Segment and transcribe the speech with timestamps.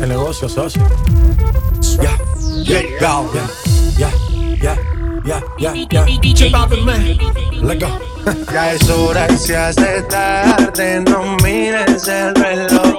[0.00, 0.82] El negocio socio.
[2.02, 2.16] Ya,
[2.64, 2.80] ya,
[3.98, 4.10] ya,
[4.62, 4.74] ya,
[5.24, 6.04] ya, ya, ya.
[7.62, 8.08] Let go.
[8.52, 12.98] Ya es hora y se hace tarde, no mires el reloj.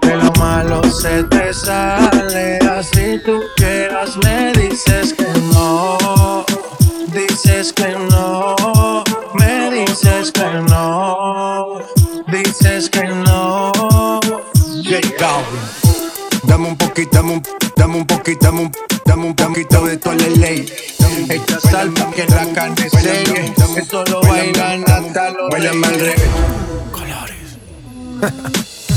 [0.00, 6.44] Que lo malo se te sale, así tú quieras me dices que no,
[7.12, 8.15] dices que no,
[17.16, 18.72] Dame un poquito, dame un, poquito, dame un,
[19.06, 20.66] dame un poquito de toda la ley.
[21.30, 23.54] Echa sal pa' que la carne seque.
[23.74, 26.14] Esto lo bailan hasta los revés.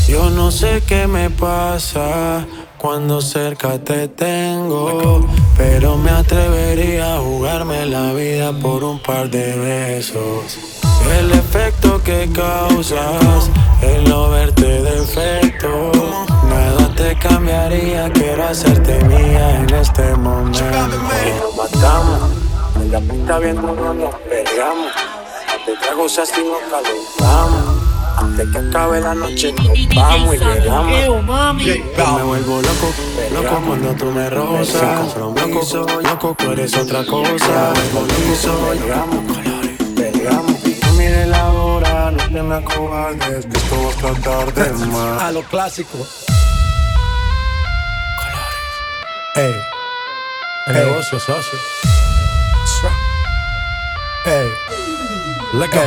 [0.09, 2.45] Yo no sé qué me pasa
[2.77, 9.55] cuando cerca te tengo, pero me atrevería a jugarme la vida por un par de
[9.55, 10.59] besos.
[11.17, 13.49] El efecto que causas,
[13.81, 15.91] el no verte defecto,
[16.49, 20.59] nada te cambiaría, quiero hacerte mía en este momento.
[20.61, 22.31] Nos matamos,
[22.75, 24.91] en la pinta viendo no nos pegamos,
[25.65, 27.83] te trago así nos calentamos.
[28.17, 30.91] Antes que acabe la noche nos vamos y llegamos.
[31.63, 32.93] Yo me vuelvo loco,
[33.33, 35.15] loco cuando tú me rozas.
[35.15, 37.73] Loco, soy loco, tú eres otra cosa.
[37.75, 40.55] Me vuelvo soy llegamos, colores, peleamos.
[40.85, 45.21] No mires la hora, no te me acobardes, que esto va a tratar de más.
[45.21, 45.97] A lo clásico.
[49.39, 49.55] Ey.
[50.67, 50.85] El Ey.
[50.85, 51.57] negocio socio.
[54.25, 54.49] Ey.
[55.53, 55.79] Let go.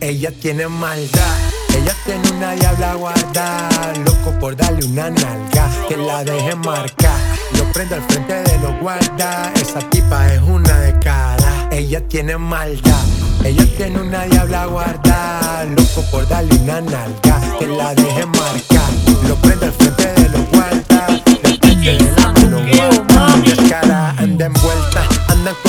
[0.00, 1.36] Ella tiene maldad,
[1.76, 7.20] ella tiene una diabla guardada, loco por darle una nalga, que la deje marcar.
[7.58, 11.68] Lo prendo al frente de los guardas, esa tipa es una de cara.
[11.72, 13.04] Ella tiene maldad,
[13.44, 18.90] ella tiene una diabla guardada, loco por darle una nalga, que la deje marcar.
[19.28, 20.46] Lo prendo al frente de los
[21.86, 22.15] le lame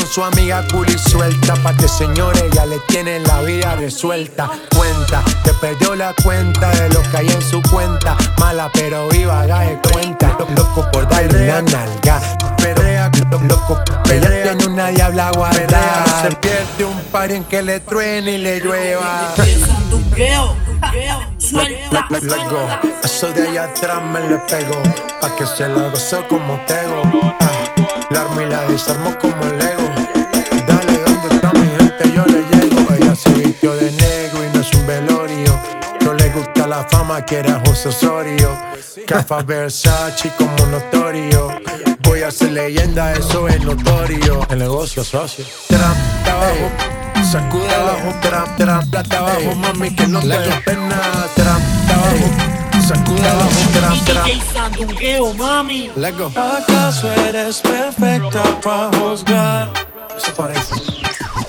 [0.08, 1.54] con su amiga cool y suelta.
[1.56, 4.50] Pa' que señores ya le tienen la vida resuelta.
[4.76, 8.16] Cuenta, te perdió la cuenta de lo que hay en su cuenta.
[8.40, 10.36] Mala pero viva, haga de cuenta.
[10.40, 12.22] Lo- Loco por darle una nalga.
[12.58, 16.22] Perrea, lo- loco, ella tiene una diabla guardada.
[16.24, 19.34] Se pierde un par en que le truene y le llueva.
[19.90, 21.20] Tungueo, tungueo.
[21.38, 22.68] Suelta, Let, let go.
[23.04, 24.82] Eso de allá atrás me le pego.
[25.22, 27.02] Pa' que se la goce como tego.
[27.40, 27.52] Ah,
[28.10, 29.84] la armo y la desarmo como Lego.
[30.68, 32.12] Dale, ¿dónde está mi gente?
[32.16, 32.94] Yo le llego.
[32.94, 35.60] Ella se vistió de negro y no es un velorio.
[36.02, 38.58] No le gusta la fama, quiere a José Osorio.
[39.06, 41.50] Cafa Versace como notorio.
[42.02, 44.46] Voy a ser leyenda, eso es notorio.
[44.50, 45.46] El negocio socio.
[45.68, 51.02] Trap, abajo, sacude abajo, trap, trap, plata abajo, mami, que no te pena.
[51.36, 52.57] Trap, abajo,
[52.88, 53.50] sacude abajo,
[54.54, 55.92] Sandungueo, mami.
[55.96, 56.28] Let go.
[56.28, 59.70] ¿Acaso eres perfecta para juzgar?
[60.18, 60.76] Eso parece.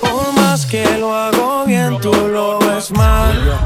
[0.01, 3.57] Por más que lo hago bien, tú lo ves mal.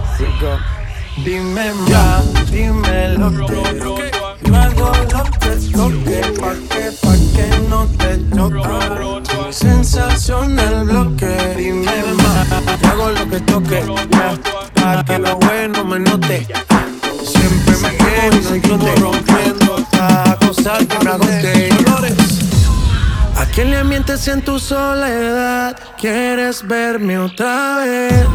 [1.26, 3.80] Dime ya, dime lo que
[4.44, 9.54] yo hago lo que toque, pa' que, pa' que no te choque.
[9.54, 12.82] Sensacional bloque, dime más.
[12.82, 14.36] Yo hago lo que toque, ya,
[14.76, 16.48] pa' que lo bueno me note.
[18.24, 19.76] Rompiendo,
[20.88, 21.70] que me agote.
[23.36, 25.78] ¿A quién le mientes en tu soledad?
[25.98, 28.26] ¿Quieres verme otra vez?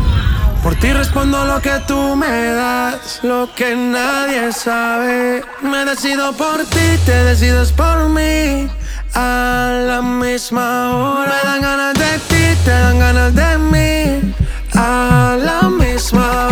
[0.63, 5.43] Por ti respondo lo que tú me das, lo que nadie sabe.
[5.63, 8.69] Me decido por ti, te decides por mí.
[9.15, 14.35] A la misma hora me dan ganas de ti, te dan ganas de mí.
[14.75, 16.48] A la misma hora.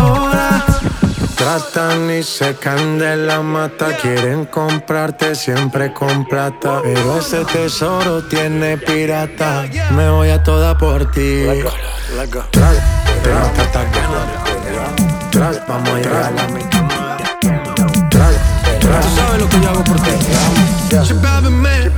[1.37, 6.81] Tratan y secan de la mata, quieren comprarte siempre con plata.
[6.83, 11.43] Pero ese tesoro tiene pirata, me voy a toda por ti.
[12.49, 12.77] Tras, tras.
[15.31, 16.87] Tras, vamos a llegar a la mitad.
[18.09, 18.35] Tras,
[18.79, 20.11] tras, tú sabes lo que yo hago por ti.
[21.03, 21.91] Chipábeme,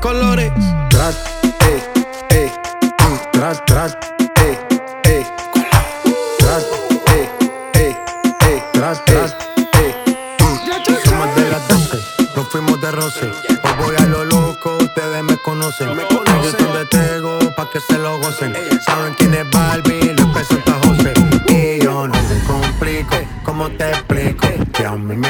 [0.00, 0.52] colores.
[0.90, 1.16] Tras,
[1.60, 1.82] ey,
[2.30, 2.52] ey,
[2.82, 3.96] mm, tras, tras,
[4.42, 4.58] ey,
[5.04, 5.26] ey.
[6.38, 6.87] Tras.
[8.88, 11.08] Tras, tras, mm.
[11.10, 12.02] Somos de las 12,
[12.34, 13.26] nos fuimos de roce.
[13.26, 15.94] Hoy voy a lo loco, ustedes me conocen.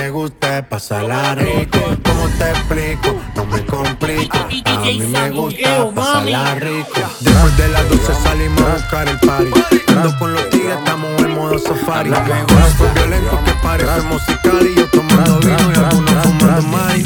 [0.08, 1.78] Me gusta pasarla rico.
[2.02, 3.14] ¿Cómo te explico?
[3.36, 4.38] No me complico.
[4.38, 7.00] A mí me gusta pasarla rico.
[7.20, 9.50] Después de las 12 salimos a buscar el party.
[9.88, 12.10] Ando con los tigres, estamos en modo safari.
[12.10, 12.46] Ahora
[12.78, 17.04] fue violento que parece musical y yo tomando vino y algunos fumando mari.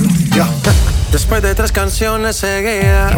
[1.28, 3.16] Pone tres canciones seguidas.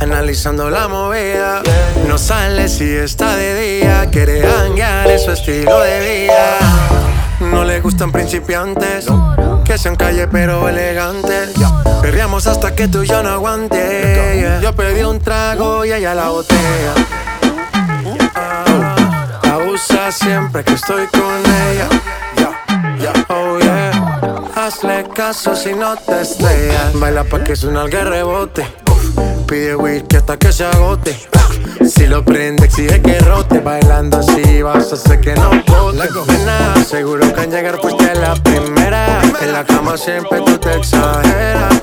[0.00, 1.62] Analizando la movida.
[2.06, 4.06] No sale si está de día.
[4.10, 7.27] Quiere hanguear, es su estilo de vida.
[7.40, 9.06] No le gustan principiantes.
[9.64, 11.50] Que sean calle pero elegantes.
[12.02, 14.58] Perreamos hasta que tú y yo no aguante.
[14.62, 16.94] Yo pedí un trago y ella la botella.
[18.34, 18.96] Ah,
[19.52, 21.40] Abusa siempre que estoy con
[21.70, 21.88] ella.
[23.28, 23.90] Oh yeah.
[24.56, 26.92] Hazle caso si no te estrellas.
[26.94, 28.66] Baila pa' que suena el rebote.
[29.46, 31.28] Pide whisky hasta que se agote.
[31.88, 33.60] Si lo prende, exige que rote.
[33.60, 36.08] Bailando así vas a hacer que no bote.
[36.28, 39.20] Nena, seguro que al llegar fuiste la primera.
[39.40, 41.82] En la cama siempre tú te exageras.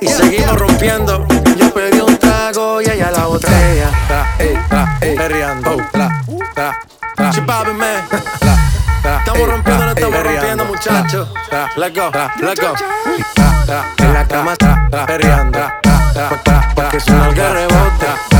[0.00, 1.26] Y seguimos rompiendo.
[1.56, 3.90] Yo pedí un trago y ella la botella.
[5.00, 5.76] Perreando.
[7.32, 8.04] Chipabi, man.
[9.18, 11.28] Estamos rompiendo, no estamos rompiendo, muchachos.
[11.76, 12.10] Let's go,
[12.40, 12.74] let's go.
[13.98, 15.58] En la cama está perreando.
[16.74, 18.35] Porque suena el rebote.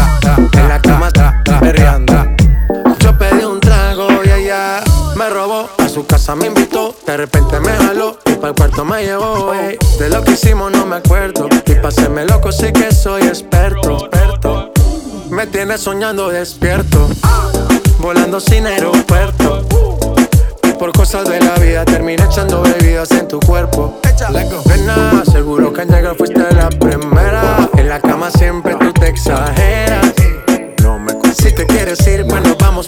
[6.26, 6.94] Casa me invitó.
[7.06, 9.54] De repente me jaló y para el cuarto me llevó.
[9.54, 9.78] ey.
[9.98, 11.48] De lo que hicimos no me acuerdo.
[11.66, 14.06] Y pa' hacerme loco sí que soy experto.
[14.06, 14.72] experto.
[15.30, 17.08] Me tienes soñando despierto.
[18.00, 19.64] Volando sin aeropuerto.
[20.64, 24.00] Y por cosas de la vida terminé echando bebidas en tu cuerpo.
[24.66, 27.68] Nena, seguro que al llegar fuiste la primera.
[27.76, 30.12] En la cama siempre tú te exageras.
[30.82, 32.85] No me si te quieres ir, pues nos vamos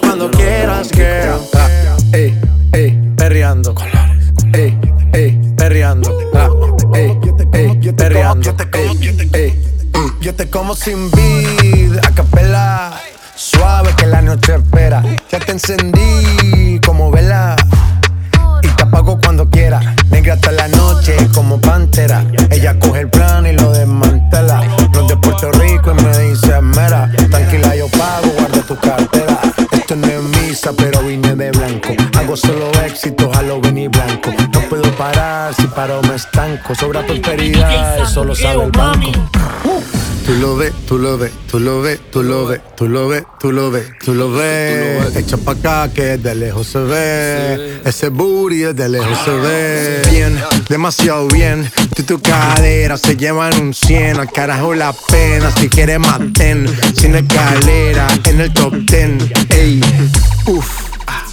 [10.49, 12.91] te como sin vid, a capela.
[13.35, 15.03] Suave que la noche espera.
[15.31, 17.55] Ya te encendí como vela.
[18.61, 19.79] Y te apago cuando quiera.
[20.09, 22.25] Negra hasta la noche como pantera.
[22.49, 24.61] Ella coge el plan y lo desmantela.
[24.93, 27.09] Los de Puerto Rico y me dice mera.
[27.29, 29.39] Tranquila, yo pago, guarda tu cartera.
[29.71, 31.89] Esto no es misa, pero vine de blanco.
[32.17, 34.31] Hago solo éxito, Halloween y blanco.
[34.53, 36.75] No puedo parar, si paro me estanco.
[36.75, 39.11] Sobra prosperidad, eso lo sabe el banco.
[40.29, 43.23] Tú lo ves, tú lo ves, tú lo ves, tú lo ves, tú lo ves,
[43.39, 45.15] tú lo ves, tú lo ves.
[45.15, 47.81] Echa pa' acá que de lejos se ve.
[47.83, 50.01] Ese booty de lejos se ve.
[50.11, 50.39] Bien,
[50.69, 51.67] demasiado bien.
[51.95, 54.19] Tú y tu cadera se llevan un 100.
[54.19, 55.49] Al carajo la pena.
[55.49, 56.67] Si quieres maten.
[56.95, 59.38] Sin escalera, en el top 10.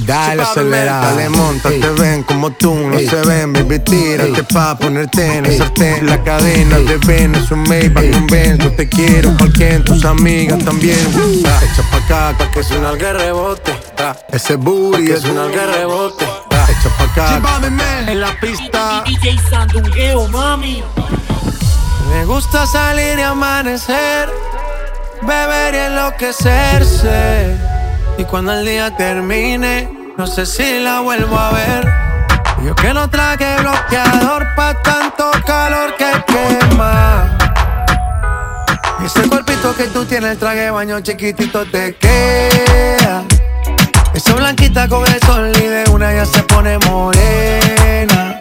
[0.07, 5.39] Dale, acelera, dale, monta, te ven como tú, no se ven, baby, tírate pa' ponerte
[5.39, 9.37] en el sartén, la cadena de ven, es un Maybach, un Benz, yo te quiero,
[9.37, 10.97] cualquier tus amigas también,
[11.45, 16.25] Ah, echa pa' acá, pa' que suena el rebote, Ah, ese booty es un rebote,
[16.53, 17.41] Ah, echa pa' acá,
[18.07, 20.85] en la pista, DJ Sandungueo, mami.
[22.11, 24.31] me gusta salir y amanecer,
[25.23, 27.57] beber y enloquecerse.
[28.19, 31.93] Y cuando el día termine, no sé si la vuelvo a ver.
[32.65, 37.37] Yo que no traje bloqueador pa' tanto calor que quema.
[39.05, 43.23] Ese cuerpito que tú tienes, el traje de baño chiquitito te queda.
[44.15, 48.39] Esa blanquita con el sol y de una ya se pone morena.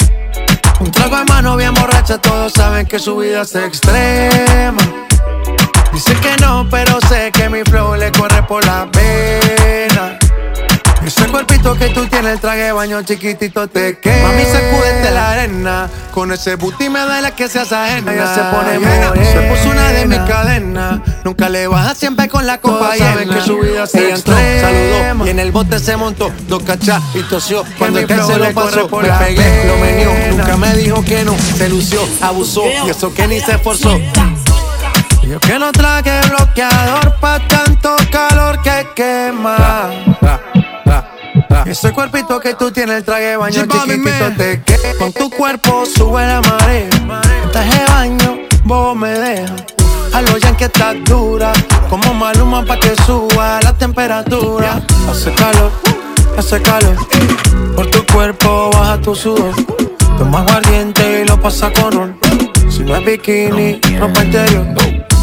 [0.80, 4.82] Un trago en mano bien borracha, todos saben que su vida es extrema.
[5.94, 9.05] Dice que no, pero sé que mi flow le corre por la pena.
[11.86, 14.28] Que tú tienes, el traje de baño chiquitito te queda.
[14.28, 15.90] Mami, sacúdete la arena.
[16.12, 18.12] Con ese booty me duele que seas ajena.
[18.12, 19.14] Ella se pone morena.
[19.14, 21.00] Se puso una de mis cadenas.
[21.24, 23.36] Nunca le baja siempre con la copa Todos saben llena.
[23.36, 26.32] que su vida se Ella entró, saludó y en el bote se montó.
[26.48, 27.64] Dos cachas y tosió.
[27.78, 29.86] Cuando el que se lo corre pasó, por me la pegué, lo pena.
[29.86, 30.38] menió.
[30.38, 31.36] Nunca me dijo que no.
[31.56, 32.64] Se lució, abusó.
[32.84, 33.96] Y eso que ni se esforzó.
[35.22, 39.90] Yo que no traje bloqueador pa' tanto calor que quema.
[41.66, 44.80] Ese cuerpito que tú tienes, el traje de baño chiquitito te quema.
[45.00, 46.90] Con tu cuerpo sube la marea.
[47.52, 49.56] Traje de baño, vos me deja.
[50.14, 51.52] A los yankees estás dura.
[51.90, 54.82] Como maluma pa' que suba la temperatura.
[55.10, 55.72] Hace calor,
[56.38, 56.96] hace calor.
[57.76, 59.54] Por tu cuerpo baja tu sudor.
[60.18, 62.20] Toma aguardiente y lo pasa con ron.
[62.70, 64.66] Si no es bikini, ropa interior.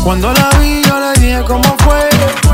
[0.04, 2.08] Cuando la vi, yo le dije cómo fue.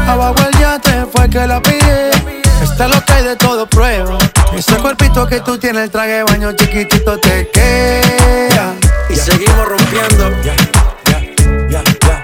[0.06, 2.37] Abajo el yate fue que la pide.
[2.62, 4.18] Está lo que hay de todo prueba.
[4.52, 8.74] Ese cuerpito que tú tienes, el traje de baño chiquitito te queda.
[9.08, 10.30] Y seguimos rompiendo.
[10.42, 10.54] Ya,
[11.04, 11.20] ya,
[11.68, 12.18] ya, ya.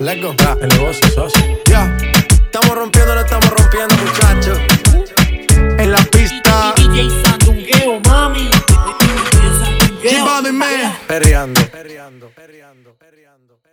[0.00, 0.32] Let's go.
[0.60, 1.42] El negocio, socio.
[1.66, 1.96] Ya.
[2.30, 4.58] Estamos rompiendo, lo estamos rompiendo, muchachos.
[5.76, 6.72] En la pista.
[6.76, 8.48] DJ Sandungueo, mami.
[11.08, 13.67] Perreando, perreando, perreando, perreando, perreando, perreando.